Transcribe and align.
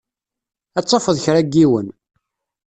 Ad 0.77 0.85
tafeḍ 0.85 1.17
kra 1.23 1.41
n 1.43 1.49
yiwen. 1.55 1.87